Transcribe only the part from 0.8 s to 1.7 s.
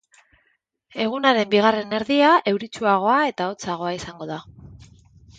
Egunaren